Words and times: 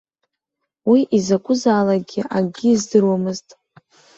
Уи 0.89 0.99
изакәызаалак 1.17 2.09
акгьы 2.37 2.69
издыруамызт. 2.71 3.47